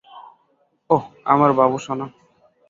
ওহ, 0.89 1.03
আমার 1.25 1.51
বাবুসোনা। 1.53 2.05